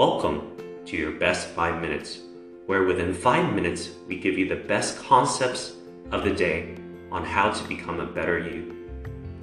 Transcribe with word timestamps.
Welcome 0.00 0.56
to 0.86 0.96
your 0.96 1.10
best 1.10 1.48
five 1.48 1.78
minutes, 1.82 2.20
where 2.64 2.84
within 2.84 3.12
five 3.12 3.54
minutes 3.54 3.90
we 4.08 4.18
give 4.18 4.38
you 4.38 4.48
the 4.48 4.56
best 4.56 4.96
concepts 4.96 5.74
of 6.10 6.24
the 6.24 6.32
day 6.32 6.74
on 7.12 7.22
how 7.22 7.50
to 7.50 7.68
become 7.68 8.00
a 8.00 8.06
better 8.06 8.38
you. 8.38 8.74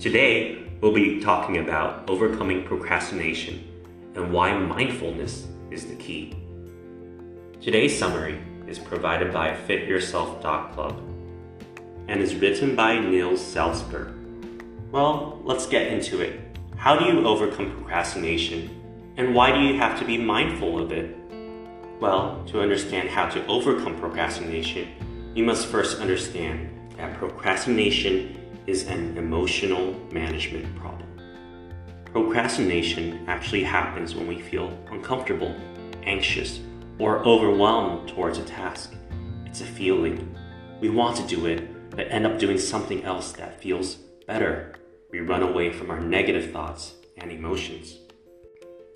Today, 0.00 0.64
we'll 0.80 0.94
be 0.94 1.20
talking 1.20 1.58
about 1.58 2.08
overcoming 2.08 2.64
procrastination 2.64 3.68
and 4.14 4.32
why 4.32 4.56
mindfulness 4.56 5.46
is 5.70 5.84
the 5.84 5.96
key. 5.96 6.34
Today's 7.60 7.98
summary 7.98 8.40
is 8.66 8.78
provided 8.78 9.34
by 9.34 9.54
Fit 9.54 9.86
Yourself 9.86 10.40
Club 10.40 10.98
and 12.08 12.18
is 12.18 12.34
written 12.34 12.74
by 12.74 12.98
Nils 12.98 13.42
Salzberg. 13.42 14.14
Well, 14.90 15.38
let's 15.44 15.66
get 15.66 15.88
into 15.88 16.22
it. 16.22 16.40
How 16.76 16.98
do 16.98 17.04
you 17.04 17.26
overcome 17.26 17.72
procrastination 17.72 18.75
and 19.16 19.34
why 19.34 19.50
do 19.50 19.60
you 19.60 19.78
have 19.78 19.98
to 19.98 20.04
be 20.04 20.18
mindful 20.18 20.78
of 20.78 20.92
it? 20.92 21.16
Well, 22.00 22.44
to 22.48 22.60
understand 22.60 23.08
how 23.08 23.28
to 23.30 23.46
overcome 23.46 23.98
procrastination, 23.98 25.32
you 25.34 25.44
must 25.44 25.68
first 25.68 26.00
understand 26.00 26.70
that 26.96 27.16
procrastination 27.16 28.38
is 28.66 28.86
an 28.86 29.16
emotional 29.16 29.94
management 30.12 30.74
problem. 30.76 31.08
Procrastination 32.04 33.24
actually 33.26 33.62
happens 33.64 34.14
when 34.14 34.26
we 34.26 34.40
feel 34.40 34.76
uncomfortable, 34.90 35.54
anxious, 36.04 36.60
or 36.98 37.18
overwhelmed 37.24 38.08
towards 38.08 38.38
a 38.38 38.44
task. 38.44 38.94
It's 39.46 39.62
a 39.62 39.64
feeling. 39.66 40.36
We 40.80 40.90
want 40.90 41.16
to 41.16 41.26
do 41.26 41.46
it, 41.46 41.90
but 41.90 42.10
end 42.10 42.26
up 42.26 42.38
doing 42.38 42.58
something 42.58 43.04
else 43.04 43.32
that 43.32 43.60
feels 43.60 43.94
better. 44.26 44.74
We 45.10 45.20
run 45.20 45.42
away 45.42 45.72
from 45.72 45.90
our 45.90 46.00
negative 46.00 46.52
thoughts 46.52 46.94
and 47.16 47.30
emotions. 47.30 47.98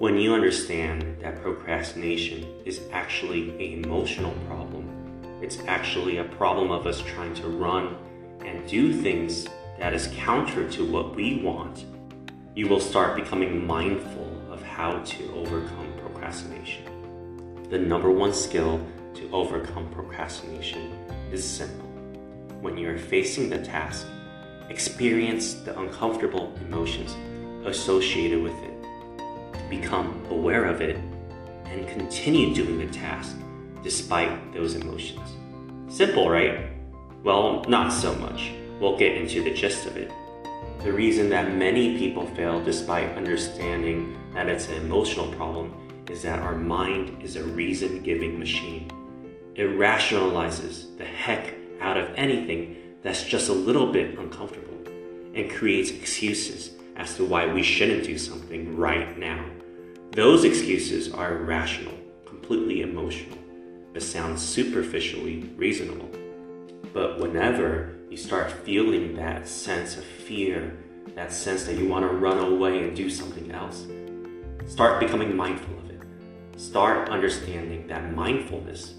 When 0.00 0.18
you 0.18 0.34
understand 0.34 1.18
that 1.20 1.40
procrastination 1.40 2.48
is 2.64 2.80
actually 2.90 3.50
an 3.50 3.84
emotional 3.84 4.34
problem, 4.48 4.90
it's 5.40 5.60
actually 5.68 6.16
a 6.16 6.24
problem 6.24 6.72
of 6.72 6.84
us 6.84 7.00
trying 7.00 7.32
to 7.34 7.46
run 7.46 7.96
and 8.44 8.66
do 8.68 8.92
things 8.92 9.46
that 9.78 9.94
is 9.94 10.10
counter 10.16 10.68
to 10.68 10.84
what 10.84 11.14
we 11.14 11.40
want, 11.44 11.84
you 12.56 12.66
will 12.66 12.80
start 12.80 13.14
becoming 13.14 13.64
mindful 13.64 14.42
of 14.50 14.60
how 14.64 14.98
to 14.98 15.32
overcome 15.32 15.92
procrastination. 16.00 17.68
The 17.70 17.78
number 17.78 18.10
one 18.10 18.32
skill 18.32 18.84
to 19.14 19.30
overcome 19.30 19.88
procrastination 19.90 20.98
is 21.30 21.48
simple. 21.48 21.88
When 22.60 22.76
you 22.76 22.90
are 22.90 22.98
facing 22.98 23.48
the 23.48 23.58
task, 23.58 24.08
experience 24.68 25.54
the 25.54 25.78
uncomfortable 25.78 26.52
emotions 26.62 27.14
associated 27.64 28.42
with 28.42 28.60
it 28.64 28.73
become 29.68 30.24
aware 30.30 30.64
of 30.64 30.80
it, 30.80 30.96
and 31.66 31.88
continue 31.88 32.54
doing 32.54 32.78
the 32.78 32.92
task 32.92 33.36
despite 33.82 34.52
those 34.52 34.74
emotions. 34.74 35.28
Simple, 35.88 36.28
right? 36.28 36.70
Well, 37.22 37.64
not 37.68 37.92
so 37.92 38.14
much. 38.16 38.52
We'll 38.80 38.98
get 38.98 39.16
into 39.16 39.42
the 39.42 39.54
gist 39.54 39.86
of 39.86 39.96
it. 39.96 40.10
The 40.82 40.92
reason 40.92 41.30
that 41.30 41.54
many 41.54 41.96
people 41.96 42.26
fail 42.26 42.62
despite 42.62 43.16
understanding 43.16 44.16
that 44.34 44.48
it's 44.48 44.68
an 44.68 44.74
emotional 44.74 45.32
problem 45.32 45.74
is 46.10 46.22
that 46.22 46.40
our 46.40 46.54
mind 46.54 47.22
is 47.22 47.36
a 47.36 47.44
reason 47.44 48.02
giving 48.02 48.38
machine. 48.38 48.90
It 49.54 49.68
rationalizes 49.78 50.98
the 50.98 51.04
heck 51.04 51.54
out 51.80 51.96
of 51.96 52.10
anything 52.16 52.76
that's 53.02 53.22
just 53.22 53.48
a 53.48 53.52
little 53.52 53.92
bit 53.92 54.18
uncomfortable 54.18 54.74
and 55.34 55.50
creates 55.50 55.90
excuses 55.90 56.73
as 56.96 57.16
to 57.16 57.24
why 57.24 57.52
we 57.52 57.62
shouldn't 57.62 58.04
do 58.04 58.18
something 58.18 58.76
right 58.76 59.18
now. 59.18 59.44
Those 60.12 60.44
excuses 60.44 61.12
are 61.12 61.38
irrational, 61.38 61.94
completely 62.24 62.82
emotional, 62.82 63.38
but 63.92 64.02
sound 64.02 64.38
superficially 64.38 65.50
reasonable. 65.56 66.08
But 66.92 67.18
whenever 67.18 67.96
you 68.10 68.16
start 68.16 68.50
feeling 68.50 69.16
that 69.16 69.48
sense 69.48 69.96
of 69.96 70.04
fear, 70.04 70.76
that 71.14 71.32
sense 71.32 71.64
that 71.64 71.76
you 71.76 71.88
want 71.88 72.08
to 72.08 72.16
run 72.16 72.38
away 72.38 72.84
and 72.84 72.96
do 72.96 73.10
something 73.10 73.50
else, 73.50 73.86
start 74.66 75.00
becoming 75.00 75.36
mindful 75.36 75.76
of 75.78 75.90
it. 75.90 76.00
Start 76.56 77.08
understanding 77.08 77.86
that 77.88 78.14
mindfulness 78.14 78.94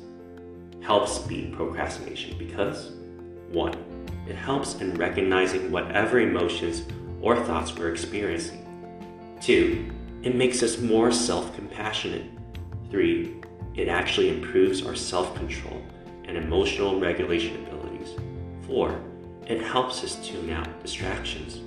helps 0.82 1.20
beat 1.20 1.54
procrastination 1.54 2.38
because, 2.38 2.92
one, 3.50 3.74
it 4.28 4.36
helps 4.36 4.76
in 4.76 4.94
recognizing 4.96 5.72
whatever 5.72 6.20
emotions 6.20 6.84
or 7.26 7.36
thoughts 7.44 7.76
we're 7.76 7.92
experiencing. 7.92 8.62
Two, 9.42 9.92
it 10.22 10.36
makes 10.36 10.62
us 10.62 10.78
more 10.78 11.12
self 11.12 11.54
compassionate. 11.56 12.30
Three, 12.92 13.42
it 13.74 13.88
actually 13.88 14.30
improves 14.30 14.86
our 14.86 14.96
self 14.96 15.36
control 15.36 15.82
and 16.26 16.38
emotional 16.38 17.00
regulation 17.00 17.66
abilities. 17.66 18.14
Four, 18.68 19.02
it 19.48 19.62
helps 19.62 20.04
us 20.04 20.16
tune 20.26 20.52
out 20.52 20.82
distractions. 20.82 21.62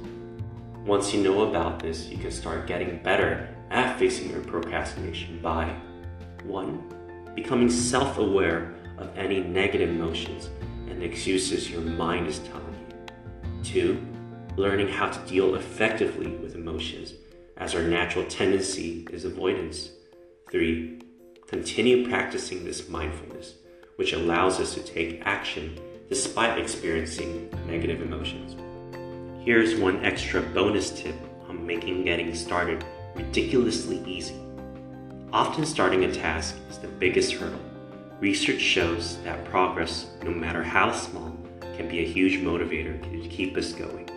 Once 0.87 1.13
you 1.13 1.23
know 1.23 1.51
about 1.51 1.81
this, 1.81 2.09
you 2.09 2.19
can 2.19 2.31
start 2.31 2.69
getting 2.69 3.03
better 3.03 3.53
at 3.71 3.99
facing 3.99 4.31
your 4.31 4.41
procrastination 4.41 5.41
by 5.43 5.75
1. 6.45 7.33
Becoming 7.35 7.69
self 7.69 8.19
aware 8.19 8.75
of 8.97 9.11
any 9.19 9.41
negative 9.41 9.91
emotions 9.91 10.51
and 10.89 11.03
excuses 11.03 11.69
your 11.69 11.81
mind 11.81 12.29
is 12.29 12.39
telling 12.39 12.65
you. 12.89 13.65
2. 13.65 14.18
Learning 14.59 14.89
how 14.89 15.09
to 15.09 15.21
deal 15.21 15.55
effectively 15.55 16.27
with 16.27 16.57
emotions 16.57 17.15
as 17.59 17.77
our 17.77 17.83
natural 17.85 18.25
tendency 18.25 19.07
is 19.13 19.25
avoidance. 19.25 19.91
Three, 20.51 21.01
continue 21.47 22.09
practicing 22.09 22.65
this 22.65 22.89
mindfulness, 22.89 23.55
which 23.95 24.15
allows 24.15 24.59
us 24.59 24.75
to 24.75 24.83
take 24.83 25.23
action 25.25 25.79
despite 26.09 26.59
experiencing 26.59 27.49
negative 27.69 28.03
emotions. 28.03 28.57
Here's 29.45 29.77
one 29.77 30.05
extra 30.05 30.43
bonus 30.43 30.91
tip 30.91 31.15
on 31.49 31.65
making 31.65 32.03
getting 32.07 32.35
started 32.35 32.85
ridiculously 33.15 34.03
easy. 34.07 34.35
Often 35.33 35.67
starting 35.67 36.03
a 36.05 36.13
task 36.13 36.57
is 36.69 36.79
the 36.79 36.89
biggest 36.89 37.33
hurdle. 37.33 37.61
Research 38.19 38.61
shows 38.61 39.19
that 39.23 39.45
progress, 39.45 40.09
no 40.25 40.33
matter 40.33 40.65
how 40.65 40.91
small, 40.91 41.39
can 41.77 41.87
be 41.87 42.01
a 42.01 42.09
huge 42.09 42.41
motivator 42.41 43.01
to 43.01 43.29
keep 43.29 43.57
us 43.57 43.73
going. 43.73 44.08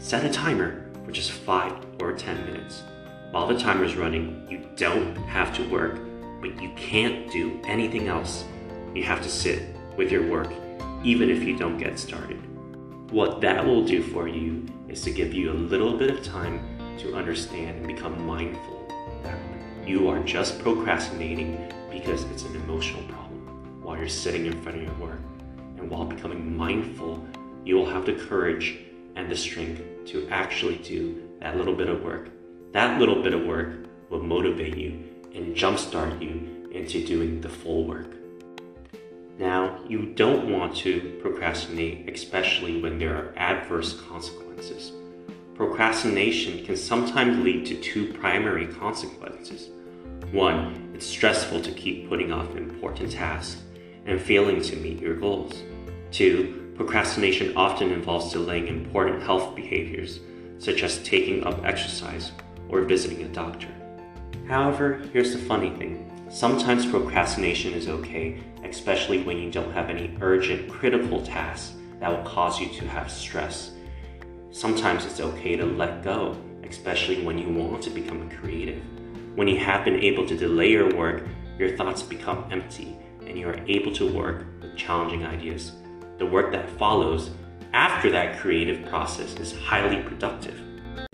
Set 0.00 0.24
a 0.24 0.30
timer 0.30 0.84
for 1.04 1.10
just 1.10 1.32
5 1.32 2.00
or 2.00 2.12
10 2.12 2.44
minutes. 2.46 2.84
While 3.32 3.48
the 3.48 3.58
timer 3.58 3.82
is 3.82 3.96
running, 3.96 4.46
you 4.48 4.64
don't 4.76 5.16
have 5.26 5.52
to 5.56 5.68
work, 5.68 5.98
but 6.40 6.62
you 6.62 6.70
can't 6.76 7.28
do 7.32 7.60
anything 7.66 8.06
else. 8.06 8.44
You 8.94 9.02
have 9.02 9.20
to 9.22 9.28
sit 9.28 9.74
with 9.96 10.12
your 10.12 10.24
work, 10.28 10.52
even 11.02 11.28
if 11.30 11.42
you 11.42 11.58
don't 11.58 11.78
get 11.78 11.98
started. 11.98 12.40
What 13.10 13.40
that 13.40 13.64
will 13.64 13.84
do 13.84 14.00
for 14.00 14.28
you 14.28 14.66
is 14.88 15.02
to 15.02 15.10
give 15.10 15.34
you 15.34 15.50
a 15.50 15.54
little 15.54 15.98
bit 15.98 16.10
of 16.10 16.22
time 16.22 16.60
to 16.98 17.16
understand 17.16 17.78
and 17.78 17.86
become 17.88 18.24
mindful 18.24 18.88
that 19.24 19.36
you 19.84 20.08
are 20.08 20.20
just 20.20 20.60
procrastinating 20.60 21.74
because 21.90 22.22
it's 22.30 22.44
an 22.44 22.54
emotional 22.54 23.02
problem 23.08 23.82
while 23.82 23.96
you're 23.98 24.08
sitting 24.08 24.46
in 24.46 24.62
front 24.62 24.78
of 24.78 24.84
your 24.84 24.94
work. 24.94 25.20
And 25.76 25.90
while 25.90 26.04
becoming 26.04 26.56
mindful, 26.56 27.26
you 27.64 27.74
will 27.74 27.90
have 27.90 28.06
the 28.06 28.12
courage 28.12 28.78
and 29.18 29.28
the 29.28 29.36
strength 29.36 29.82
to 30.06 30.28
actually 30.30 30.76
do 30.76 31.28
that 31.40 31.56
little 31.56 31.74
bit 31.74 31.88
of 31.88 32.02
work. 32.02 32.30
That 32.72 33.00
little 33.00 33.20
bit 33.20 33.34
of 33.34 33.44
work 33.44 33.86
will 34.10 34.22
motivate 34.22 34.76
you 34.76 35.04
and 35.34 35.56
jumpstart 35.56 36.22
you 36.22 36.70
into 36.70 37.04
doing 37.04 37.40
the 37.40 37.48
full 37.48 37.84
work. 37.84 38.14
Now, 39.36 39.80
you 39.88 40.14
don't 40.14 40.52
want 40.52 40.76
to 40.76 41.18
procrastinate, 41.20 42.08
especially 42.08 42.80
when 42.80 42.98
there 42.98 43.16
are 43.16 43.32
adverse 43.36 44.00
consequences. 44.02 44.92
Procrastination 45.54 46.64
can 46.64 46.76
sometimes 46.76 47.44
lead 47.44 47.66
to 47.66 47.74
two 47.74 48.12
primary 48.14 48.68
consequences. 48.68 49.70
One, 50.30 50.92
it's 50.94 51.06
stressful 51.06 51.62
to 51.62 51.72
keep 51.72 52.08
putting 52.08 52.32
off 52.32 52.54
important 52.56 53.12
tasks 53.12 53.62
and 54.06 54.20
failing 54.20 54.62
to 54.62 54.76
meet 54.76 55.00
your 55.00 55.16
goals. 55.16 55.62
Two, 56.12 56.67
Procrastination 56.78 57.56
often 57.56 57.90
involves 57.90 58.32
delaying 58.32 58.68
important 58.68 59.20
health 59.20 59.56
behaviors, 59.56 60.20
such 60.58 60.84
as 60.84 61.02
taking 61.02 61.42
up 61.42 61.64
exercise 61.64 62.30
or 62.68 62.82
visiting 62.82 63.24
a 63.24 63.28
doctor. 63.30 63.66
However, 64.46 65.02
here's 65.12 65.32
the 65.32 65.40
funny 65.40 65.70
thing 65.70 66.08
sometimes 66.30 66.86
procrastination 66.86 67.72
is 67.72 67.88
okay, 67.88 68.40
especially 68.62 69.24
when 69.24 69.38
you 69.38 69.50
don't 69.50 69.72
have 69.72 69.90
any 69.90 70.16
urgent, 70.20 70.70
critical 70.70 71.20
tasks 71.20 71.74
that 71.98 72.10
will 72.10 72.24
cause 72.24 72.60
you 72.60 72.68
to 72.68 72.86
have 72.86 73.10
stress. 73.10 73.72
Sometimes 74.52 75.04
it's 75.04 75.18
okay 75.18 75.56
to 75.56 75.66
let 75.66 76.04
go, 76.04 76.40
especially 76.62 77.24
when 77.24 77.38
you 77.38 77.48
want 77.48 77.82
to 77.82 77.90
become 77.90 78.30
creative. 78.30 78.80
When 79.34 79.48
you 79.48 79.58
have 79.58 79.84
been 79.84 79.98
able 79.98 80.28
to 80.28 80.36
delay 80.36 80.70
your 80.70 80.94
work, 80.94 81.26
your 81.58 81.76
thoughts 81.76 82.04
become 82.04 82.46
empty 82.52 82.96
and 83.26 83.36
you 83.36 83.48
are 83.48 83.58
able 83.66 83.92
to 83.96 84.12
work 84.12 84.46
with 84.62 84.76
challenging 84.76 85.26
ideas 85.26 85.72
the 86.18 86.26
work 86.26 86.52
that 86.52 86.68
follows 86.70 87.30
after 87.72 88.10
that 88.10 88.38
creative 88.38 88.88
process 88.88 89.34
is 89.34 89.56
highly 89.56 90.02
productive. 90.02 90.60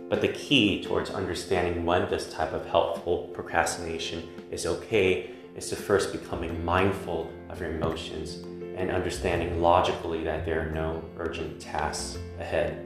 But 0.09 0.21
the 0.21 0.29
key 0.29 0.83
towards 0.83 1.11
understanding 1.11 1.85
when 1.85 2.09
this 2.09 2.33
type 2.33 2.53
of 2.53 2.67
helpful 2.67 3.31
procrastination 3.35 4.29
is 4.51 4.67
okay 4.67 5.31
is 5.57 5.69
to 5.71 5.77
first 5.77 6.13
becoming 6.13 6.65
mindful 6.65 7.31
of 7.49 7.61
your 7.61 7.71
emotions 7.71 8.45
and 8.77 8.91
understanding 8.91 9.61
logically 9.61 10.25
that 10.25 10.45
there 10.45 10.67
are 10.67 10.71
no 10.71 11.03
urgent 11.19 11.61
tasks 11.61 12.19
ahead. 12.41 12.85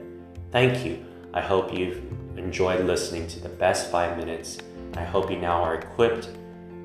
Thank 0.51 0.85
you. 0.85 1.05
I 1.33 1.41
hope 1.41 1.73
you've 1.73 2.01
enjoyed 2.37 2.85
listening 2.85 3.27
to 3.27 3.39
the 3.39 3.49
best 3.49 3.91
five 3.91 4.17
minutes. 4.17 4.57
I 4.95 5.03
hope 5.03 5.29
you 5.29 5.37
now 5.37 5.61
are 5.63 5.75
equipped 5.75 6.29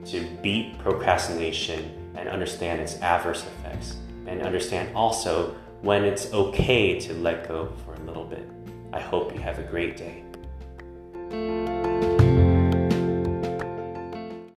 to 0.06 0.26
beat 0.42 0.78
procrastination 0.78 2.12
and 2.16 2.28
understand 2.28 2.80
its 2.80 2.96
adverse 3.00 3.42
effects, 3.42 3.96
and 4.26 4.42
understand 4.42 4.94
also 4.96 5.54
when 5.82 6.04
it's 6.04 6.32
okay 6.32 6.98
to 6.98 7.12
let 7.14 7.46
go 7.46 7.72
for 7.84 7.94
a 7.94 8.00
little 8.00 8.24
bit. 8.24 8.48
I 8.92 9.00
hope 9.00 9.34
you 9.34 9.40
have 9.40 9.58
a 9.58 9.62
great 9.62 9.96
day. 9.96 11.73